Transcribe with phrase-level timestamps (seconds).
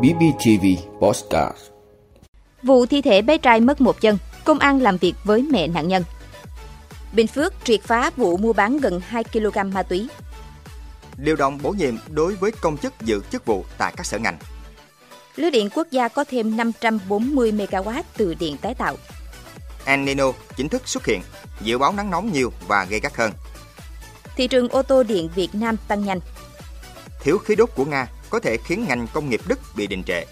[0.00, 0.66] BBTV
[1.00, 1.58] Postcard
[2.62, 5.88] Vụ thi thể bé trai mất một chân, công an làm việc với mẹ nạn
[5.88, 6.04] nhân.
[7.12, 10.08] Bình Phước triệt phá vụ mua bán gần 2 kg ma túy.
[11.16, 14.38] Điều động bổ nhiệm đối với công chức giữ chức vụ tại các sở ngành.
[15.36, 18.96] Lưới điện quốc gia có thêm 540 MW từ điện tái tạo.
[19.84, 21.20] El Nino chính thức xuất hiện,
[21.60, 23.32] dự báo nắng nóng nhiều và gây gắt hơn.
[24.36, 26.20] Thị trường ô tô điện Việt Nam tăng nhanh.
[27.20, 30.24] Thiếu khí đốt của Nga có thể khiến ngành công nghiệp Đức bị đình trệ.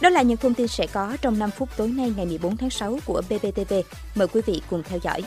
[0.00, 2.70] Đó là những thông tin sẽ có trong 5 phút tối nay ngày 14 tháng
[2.70, 3.74] 6 của BBTV.
[4.14, 5.22] Mời quý vị cùng theo dõi.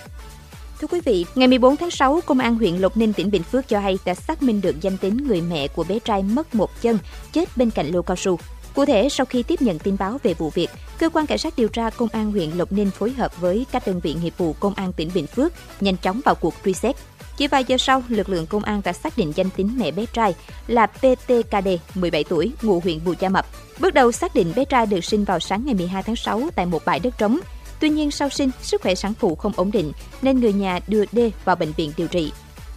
[0.81, 3.67] Thưa quý vị, ngày 14 tháng 6, Công an huyện Lộc Ninh, tỉnh Bình Phước
[3.67, 6.81] cho hay đã xác minh được danh tính người mẹ của bé trai mất một
[6.81, 6.99] chân,
[7.31, 8.39] chết bên cạnh lô cao su.
[8.75, 11.53] Cụ thể, sau khi tiếp nhận tin báo về vụ việc, cơ quan cảnh sát
[11.57, 14.53] điều tra công an huyện Lộc Ninh phối hợp với các đơn vị nghiệp vụ
[14.53, 16.95] công an tỉnh Bình Phước nhanh chóng vào cuộc truy xét.
[17.37, 20.05] Chỉ vài giờ sau, lực lượng công an đã xác định danh tính mẹ bé
[20.13, 20.35] trai
[20.67, 23.45] là PTKD, 17 tuổi, ngụ huyện Bù Gia Mập.
[23.79, 26.65] Bước đầu xác định bé trai được sinh vào sáng ngày 12 tháng 6 tại
[26.65, 27.39] một bãi đất trống.
[27.79, 31.05] Tuy nhiên sau sinh, sức khỏe sản phụ không ổn định nên người nhà đưa
[31.11, 32.31] D vào bệnh viện điều trị.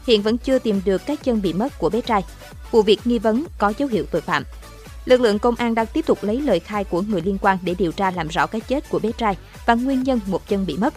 [0.07, 2.23] Hiện vẫn chưa tìm được các chân bị mất của bé trai.
[2.71, 4.45] Vụ việc nghi vấn có dấu hiệu tội phạm.
[5.05, 7.75] Lực lượng công an đang tiếp tục lấy lời khai của người liên quan để
[7.79, 10.77] điều tra làm rõ cái chết của bé trai và nguyên nhân một chân bị
[10.77, 10.95] mất.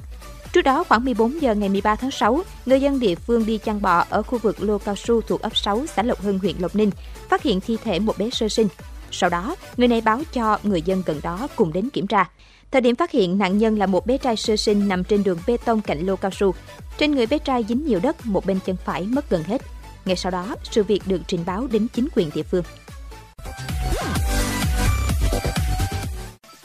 [0.54, 3.82] Trước đó, khoảng 14 giờ ngày 13 tháng 6, người dân địa phương đi chăn
[3.82, 6.76] bò ở khu vực lô cao su thuộc ấp 6 xã Lộc Hưng, huyện Lộc
[6.76, 6.92] Ninh,
[7.30, 8.68] phát hiện thi thể một bé sơ sinh.
[9.12, 12.30] Sau đó, người này báo cho người dân gần đó cùng đến kiểm tra.
[12.72, 15.40] Thời điểm phát hiện, nạn nhân là một bé trai sơ sinh nằm trên đường
[15.48, 16.54] bê tông cạnh lô cao su.
[16.98, 19.62] Trên người bé trai dính nhiều đất, một bên chân phải mất gần hết.
[20.06, 22.64] Ngay sau đó, sự việc được trình báo đến chính quyền địa phương.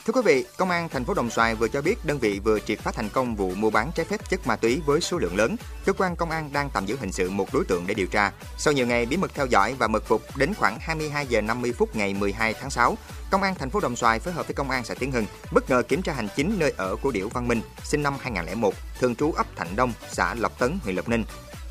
[0.07, 2.61] Thưa quý vị, Công an thành phố Đồng Xoài vừa cho biết đơn vị vừa
[2.61, 5.37] triệt phá thành công vụ mua bán trái phép chất ma túy với số lượng
[5.37, 5.57] lớn.
[5.85, 8.33] Cơ quan công an đang tạm giữ hình sự một đối tượng để điều tra.
[8.59, 11.73] Sau nhiều ngày bí mật theo dõi và mật phục, đến khoảng 22 giờ 50
[11.73, 12.97] phút ngày 12 tháng 6,
[13.31, 15.71] Công an thành phố Đồng Xoài phối hợp với Công an xã Tiến Hưng bất
[15.71, 19.15] ngờ kiểm tra hành chính nơi ở của Điểu Văn Minh, sinh năm 2001, thường
[19.15, 21.25] trú ấp Thạnh Đông, xã Lộc Tấn, huyện Lộc Ninh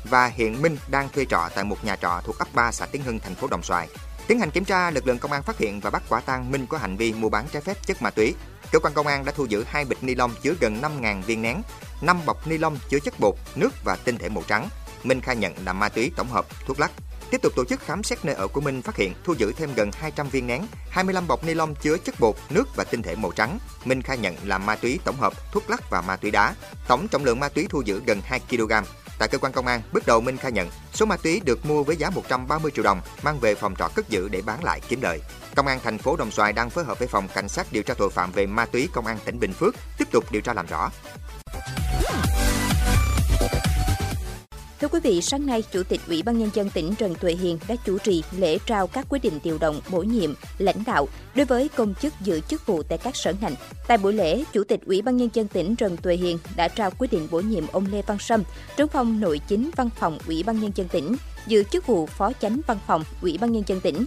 [0.04, 3.02] và hiện Minh đang thuê trọ tại một nhà trọ thuộc ấp 3 xã Tiến
[3.02, 3.88] Hưng, thành phố Đồng Xoài.
[4.26, 6.66] Tiến hành kiểm tra, lực lượng công an phát hiện và bắt quả tang Minh
[6.66, 8.34] có hành vi mua bán trái phép chất ma túy.
[8.72, 11.42] Cơ quan công an đã thu giữ hai bịch ni lông chứa gần 5.000 viên
[11.42, 11.62] nén,
[12.00, 14.68] 5 bọc ni lông chứa chất bột, nước và tinh thể màu trắng.
[15.02, 16.90] Minh khai nhận là ma túy tổng hợp, thuốc lắc.
[17.30, 19.74] Tiếp tục tổ chức khám xét nơi ở của Minh phát hiện thu giữ thêm
[19.74, 23.16] gần 200 viên nén, 25 bọc ni lông chứa chất bột, nước và tinh thể
[23.16, 23.58] màu trắng.
[23.84, 26.54] Minh khai nhận là ma túy tổng hợp, thuốc lắc và ma túy đá.
[26.88, 28.72] Tổng trọng lượng ma túy thu giữ gần 2 kg.
[29.18, 31.82] Tại cơ quan công an, bước đầu Minh khai nhận số ma túy được mua
[31.82, 35.00] với giá 130 triệu đồng mang về phòng trọ cất giữ để bán lại kiếm
[35.02, 35.20] lời.
[35.56, 37.94] Công an thành phố Đồng Xoài đang phối hợp với phòng cảnh sát điều tra
[37.94, 40.66] tội phạm về ma túy công an tỉnh Bình Phước tiếp tục điều tra làm
[40.66, 40.90] rõ.
[44.84, 47.58] Thưa quý vị, sáng nay, Chủ tịch Ủy ban Nhân dân tỉnh Trần Tuệ Hiền
[47.68, 51.46] đã chủ trì lễ trao các quyết định điều động bổ nhiệm, lãnh đạo đối
[51.46, 53.54] với công chức giữ chức vụ tại các sở ngành.
[53.88, 56.90] Tại buổi lễ, Chủ tịch Ủy ban Nhân dân tỉnh Trần Tuệ Hiền đã trao
[56.98, 58.42] quyết định bổ nhiệm ông Lê Văn Sâm,
[58.76, 62.32] trưởng phòng nội chính văn phòng Ủy ban Nhân dân tỉnh, giữ chức vụ phó
[62.40, 64.04] chánh văn phòng Ủy ban Nhân dân tỉnh.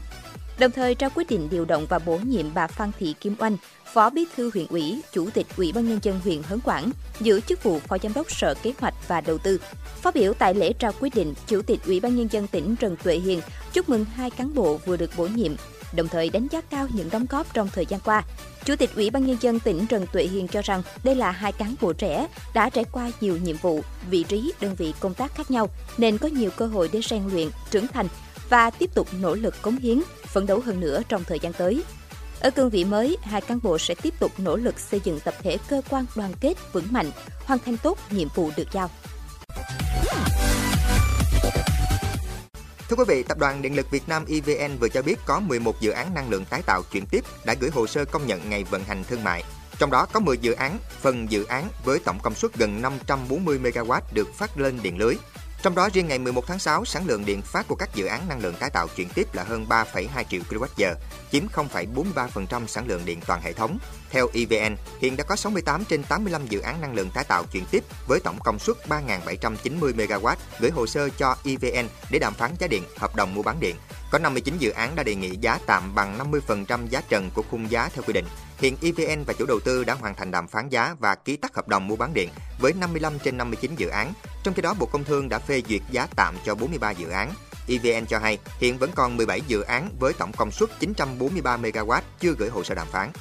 [0.60, 3.58] Đồng thời trao quyết định điều động và bổ nhiệm bà Phan Thị Kim Oanh,
[3.94, 7.40] Phó Bí thư huyện ủy, Chủ tịch Ủy ban nhân dân huyện Hớn Quản, giữ
[7.40, 9.62] chức vụ Phó Giám đốc Sở Kế hoạch và Đầu tư.
[10.02, 12.96] Phát biểu tại lễ trao quyết định, Chủ tịch Ủy ban nhân dân tỉnh Trần
[13.04, 13.42] Tuệ Hiền
[13.74, 15.56] chúc mừng hai cán bộ vừa được bổ nhiệm,
[15.94, 18.24] đồng thời đánh giá cao những đóng góp trong thời gian qua.
[18.66, 21.52] Chủ tịch Ủy ban nhân dân tỉnh Trần Tuệ Hiền cho rằng đây là hai
[21.52, 25.36] cán bộ trẻ đã trải qua nhiều nhiệm vụ, vị trí, đơn vị công tác
[25.36, 28.08] khác nhau nên có nhiều cơ hội để rèn luyện, trưởng thành
[28.50, 31.84] và tiếp tục nỗ lực cống hiến, phấn đấu hơn nữa trong thời gian tới.
[32.40, 35.34] Ở cương vị mới, hai cán bộ sẽ tiếp tục nỗ lực xây dựng tập
[35.42, 37.12] thể cơ quan đoàn kết vững mạnh,
[37.46, 38.90] hoàn thành tốt nhiệm vụ được giao.
[42.90, 45.82] Thưa quý vị, Tập đoàn Điện lực Việt Nam EVN vừa cho biết có 11
[45.82, 48.64] dự án năng lượng tái tạo chuyển tiếp đã gửi hồ sơ công nhận ngày
[48.64, 49.44] vận hành thương mại.
[49.80, 53.60] Trong đó có 10 dự án, phần dự án với tổng công suất gần 540
[53.60, 55.16] MW được phát lên điện lưới.
[55.62, 58.30] Trong đó riêng ngày 11 tháng 6, sản lượng điện phát của các dự án
[58.30, 60.96] năng lượng tái tạo chuyển tiếp là hơn 3,2 triệu kWh,
[61.32, 63.78] chiếm 0,43% sản lượng điện toàn hệ thống.
[64.10, 67.66] Theo EVN, hiện đã có 68 trên 85 dự án năng lượng tái tạo chuyển
[67.72, 72.52] tiếp với tổng công suất 3.790 MW gửi hồ sơ cho EVN để đàm phán
[72.60, 73.76] giá điện, hợp đồng mua bán điện.
[74.12, 76.32] Có 59 dự án đã đề nghị giá tạm bằng
[76.68, 78.26] 50% giá trần của khung giá theo quy định.
[78.60, 81.56] Hiện EVN và chủ đầu tư đã hoàn thành đàm phán giá và ký tắt
[81.56, 84.14] hợp đồng mua bán điện với 55 trên 59 dự án.
[84.44, 87.32] Trong khi đó, Bộ Công Thương đã phê duyệt giá tạm cho 43 dự án.
[87.68, 92.02] EVN cho hay hiện vẫn còn 17 dự án với tổng công suất 943 MW
[92.20, 93.12] chưa gửi hồ sơ đàm phán.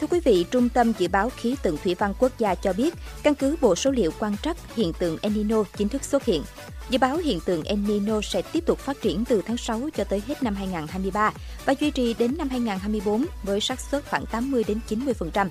[0.00, 2.94] Thưa quý vị, Trung tâm Dự báo Khí tượng Thủy văn Quốc gia cho biết,
[3.22, 6.42] căn cứ bộ số liệu quan trắc hiện tượng El Nino chính thức xuất hiện.
[6.90, 10.04] Dự báo hiện tượng El Nino sẽ tiếp tục phát triển từ tháng 6 cho
[10.04, 11.32] tới hết năm 2023
[11.64, 15.48] và duy trì đến năm 2024 với xác suất khoảng 80 đến 90%.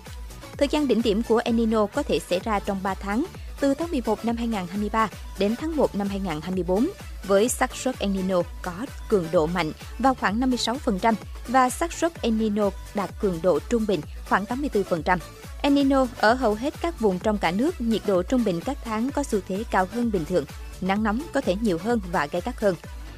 [0.58, 3.26] Thời gian đỉnh điểm của El Nino có thể xảy ra trong 3 tháng,
[3.60, 5.10] từ tháng 11 năm 2023
[5.40, 6.90] đến tháng 1 năm 2024,
[7.32, 11.14] với xác suất El Nino có cường độ mạnh vào khoảng 56%
[11.48, 15.18] và xác suất El Nino đạt cường độ trung bình khoảng 84%.
[15.62, 18.78] El Nino ở hầu hết các vùng trong cả nước, nhiệt độ trung bình các
[18.84, 20.46] tháng có xu thế cao hơn bình thường,
[20.82, 22.76] nắng nóng có thể nhiều hơn và gay gắt hơn.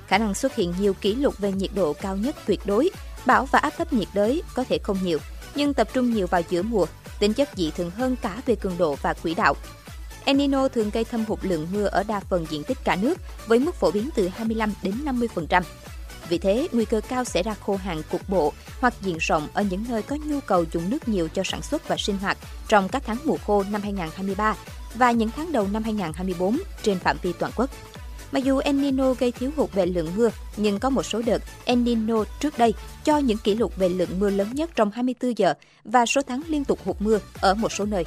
[0.07, 2.89] Khả năng xuất hiện nhiều kỷ lục về nhiệt độ cao nhất tuyệt đối,
[3.25, 5.19] bão và áp thấp nhiệt đới có thể không nhiều,
[5.56, 6.86] nhưng tập trung nhiều vào giữa mùa,
[7.19, 9.56] tính chất dị thường hơn cả về cường độ và quỹ đạo.
[10.25, 10.42] El
[10.74, 13.18] thường gây thâm hụt lượng mưa ở đa phần diện tích cả nước
[13.48, 15.62] với mức phổ biến từ 25 đến 50%.
[16.30, 19.64] Vì thế, nguy cơ cao sẽ ra khô hạn cục bộ hoặc diện rộng ở
[19.64, 22.38] những nơi có nhu cầu dùng nước nhiều cho sản xuất và sinh hoạt
[22.68, 24.56] trong các tháng mùa khô năm 2023
[24.96, 27.70] và những tháng đầu năm 2024 trên phạm vi toàn quốc.
[28.31, 31.44] Mặc dù El Nino gây thiếu hụt về lượng mưa, nhưng có một số đợt
[31.66, 32.74] El Nino trước đây
[33.04, 35.54] cho những kỷ lục về lượng mưa lớn nhất trong 24 giờ
[35.84, 38.06] và số tháng liên tục hụt mưa ở một số nơi.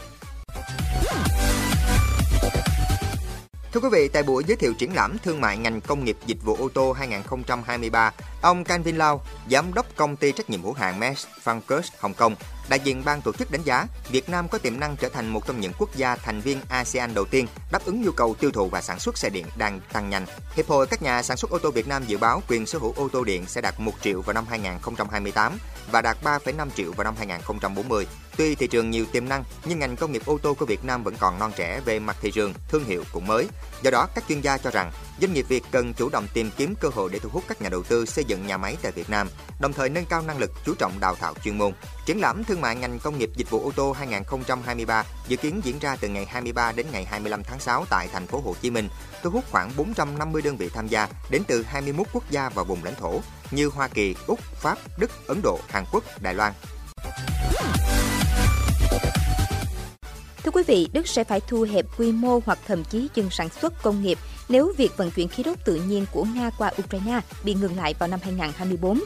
[3.76, 6.42] Thưa quý vị, tại buổi giới thiệu triển lãm thương mại ngành công nghiệp dịch
[6.44, 8.12] vụ ô tô 2023,
[8.42, 12.34] ông Canvin Lau, giám đốc công ty trách nhiệm hữu hạn Mesh Funkers Hồng Kông,
[12.68, 15.46] đại diện ban tổ chức đánh giá Việt Nam có tiềm năng trở thành một
[15.46, 18.68] trong những quốc gia thành viên ASEAN đầu tiên đáp ứng nhu cầu tiêu thụ
[18.68, 20.26] và sản xuất xe điện đang tăng nhanh.
[20.54, 22.92] Hiệp hội các nhà sản xuất ô tô Việt Nam dự báo quyền sở hữu
[22.96, 25.58] ô tô điện sẽ đạt 1 triệu vào năm 2028
[25.90, 28.06] và đạt 3,5 triệu vào năm 2040.
[28.36, 31.02] Tuy thị trường nhiều tiềm năng, nhưng ngành công nghiệp ô tô của Việt Nam
[31.04, 33.48] vẫn còn non trẻ về mặt thị trường, thương hiệu cũng mới.
[33.82, 36.74] Do đó, các chuyên gia cho rằng doanh nghiệp Việt cần chủ động tìm kiếm
[36.80, 39.10] cơ hội để thu hút các nhà đầu tư xây dựng nhà máy tại Việt
[39.10, 39.28] Nam,
[39.60, 41.72] đồng thời nâng cao năng lực, chú trọng đào tạo chuyên môn.
[42.06, 45.78] Triển lãm thương mại ngành công nghiệp dịch vụ ô tô 2023 dự kiến diễn
[45.78, 48.88] ra từ ngày 23 đến ngày 25 tháng 6 tại thành phố Hồ Chí Minh,
[49.22, 52.84] thu hút khoảng 450 đơn vị tham gia đến từ 21 quốc gia và vùng
[52.84, 53.20] lãnh thổ
[53.50, 56.52] như Hoa Kỳ, Úc, Pháp, Đức, Ấn Độ, Hàn Quốc, Đài Loan.
[60.44, 63.48] Thưa quý vị, Đức sẽ phải thu hẹp quy mô hoặc thậm chí dừng sản
[63.48, 64.18] xuất công nghiệp
[64.48, 67.94] nếu việc vận chuyển khí đốt tự nhiên của Nga qua Ukraine bị ngừng lại
[67.98, 69.00] vào năm 2024.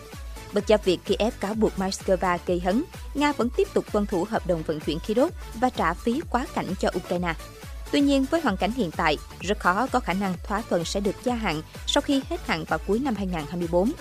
[0.53, 2.85] Bất chấp việc Kiev cáo buộc Moscow gây hấn,
[3.15, 6.21] Nga vẫn tiếp tục tuân thủ hợp đồng vận chuyển khí đốt và trả phí
[6.31, 7.35] quá cảnh cho Ukraine.
[7.93, 11.01] Tuy nhiên, với hoàn cảnh hiện tại, rất khó có khả năng thỏa thuận sẽ
[11.01, 13.93] được gia hạn sau khi hết hạn vào cuối năm 2024.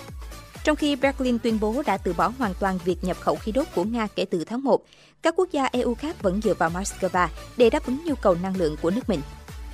[0.64, 3.68] Trong khi Berlin tuyên bố đã từ bỏ hoàn toàn việc nhập khẩu khí đốt
[3.76, 4.82] của Nga kể từ tháng 1,
[5.22, 7.28] các quốc gia EU khác vẫn dựa vào Moscow
[7.58, 9.22] để đáp ứng nhu cầu năng lượng của nước mình.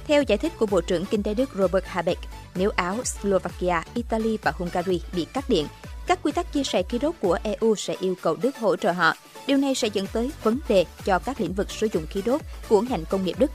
[0.07, 2.21] Theo giải thích của Bộ trưởng Kinh tế Đức Robert Habeck,
[2.55, 5.67] nếu Áo, Slovakia, Italy và Hungary bị cắt điện,
[6.07, 8.91] các quy tắc chia sẻ khí đốt của EU sẽ yêu cầu Đức hỗ trợ
[8.91, 9.13] họ.
[9.47, 12.41] Điều này sẽ dẫn tới vấn đề cho các lĩnh vực sử dụng khí đốt
[12.69, 13.51] của ngành công nghiệp Đức.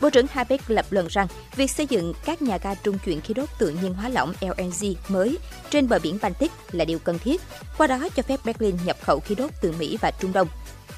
[0.00, 1.26] Bộ trưởng Habeck lập luận rằng
[1.56, 4.94] việc xây dựng các nhà ga trung chuyển khí đốt tự nhiên hóa lỏng LNG
[5.08, 5.38] mới
[5.70, 7.40] trên bờ biển Baltic là điều cần thiết,
[7.78, 10.48] qua đó cho phép Berlin nhập khẩu khí đốt từ Mỹ và Trung Đông.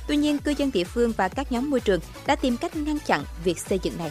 [0.08, 2.98] Tuy nhiên, cư dân địa phương và các nhóm môi trường đã tìm cách ngăn
[3.06, 4.10] chặn việc xây dựng này.